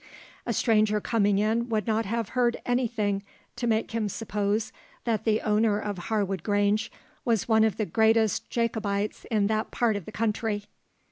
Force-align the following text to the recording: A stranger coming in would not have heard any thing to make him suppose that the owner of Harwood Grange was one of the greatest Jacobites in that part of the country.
A 0.47 0.51
stranger 0.53 0.99
coming 0.99 1.37
in 1.37 1.69
would 1.69 1.85
not 1.85 2.07
have 2.07 2.29
heard 2.29 2.57
any 2.65 2.87
thing 2.87 3.21
to 3.55 3.67
make 3.67 3.91
him 3.91 4.09
suppose 4.09 4.73
that 5.03 5.25
the 5.25 5.41
owner 5.41 5.79
of 5.79 5.99
Harwood 6.09 6.41
Grange 6.41 6.91
was 7.23 7.47
one 7.47 7.63
of 7.63 7.77
the 7.77 7.85
greatest 7.85 8.49
Jacobites 8.49 9.27
in 9.29 9.45
that 9.45 9.69
part 9.69 9.95
of 9.95 10.05
the 10.05 10.11
country. 10.11 10.63